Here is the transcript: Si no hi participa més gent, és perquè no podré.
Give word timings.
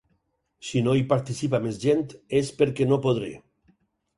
Si 0.69 0.81
no 0.85 0.95
hi 0.99 1.03
participa 1.11 1.59
més 1.67 1.77
gent, 1.85 2.01
és 2.41 2.51
perquè 2.63 2.89
no 2.91 2.99
podré. 3.05 3.31